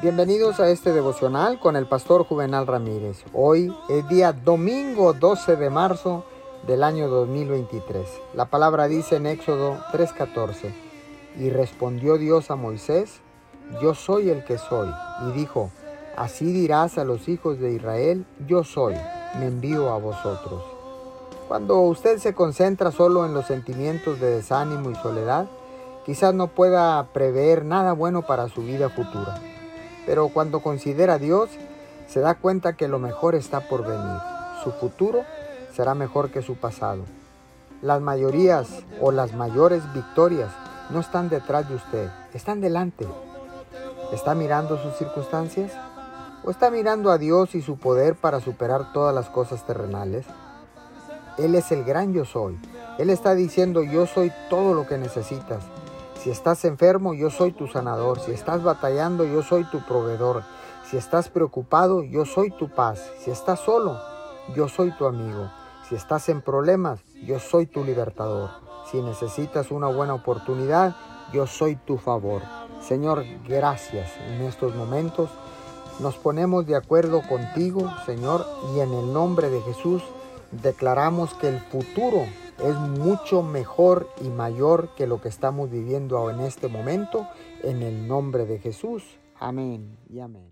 [0.00, 3.24] Bienvenidos a este devocional con el pastor Juvenal Ramírez.
[3.32, 6.24] Hoy es día domingo 12 de marzo
[6.68, 8.06] del año 2023.
[8.32, 10.72] La palabra dice en Éxodo 3:14,
[11.36, 13.22] y respondió Dios a Moisés,
[13.82, 14.88] yo soy el que soy,
[15.26, 15.72] y dijo,
[16.16, 18.94] así dirás a los hijos de Israel, yo soy,
[19.40, 20.62] me envío a vosotros.
[21.48, 25.48] Cuando usted se concentra solo en los sentimientos de desánimo y soledad,
[26.06, 29.40] quizás no pueda prever nada bueno para su vida futura.
[30.08, 31.50] Pero cuando considera a Dios,
[32.06, 34.18] se da cuenta que lo mejor está por venir.
[34.64, 35.24] Su futuro
[35.74, 37.02] será mejor que su pasado.
[37.82, 38.70] Las mayorías
[39.02, 40.50] o las mayores victorias
[40.88, 43.06] no están detrás de usted, están delante.
[44.10, 45.72] ¿Está mirando sus circunstancias?
[46.42, 50.24] ¿O está mirando a Dios y su poder para superar todas las cosas terrenales?
[51.36, 52.58] Él es el gran yo soy.
[52.96, 55.62] Él está diciendo yo soy todo lo que necesitas.
[56.28, 58.20] Si estás enfermo, yo soy tu sanador.
[58.20, 60.42] Si estás batallando, yo soy tu proveedor.
[60.84, 63.00] Si estás preocupado, yo soy tu paz.
[63.18, 63.98] Si estás solo,
[64.54, 65.50] yo soy tu amigo.
[65.88, 68.50] Si estás en problemas, yo soy tu libertador.
[68.90, 70.94] Si necesitas una buena oportunidad,
[71.32, 72.42] yo soy tu favor.
[72.86, 75.30] Señor, gracias en estos momentos.
[75.98, 80.02] Nos ponemos de acuerdo contigo, Señor, y en el nombre de Jesús
[80.50, 82.26] declaramos que el futuro
[82.58, 87.26] es mucho mejor y mayor que lo que estamos viviendo en este momento.
[87.62, 89.18] En el nombre de Jesús.
[89.38, 90.48] Amén y amén.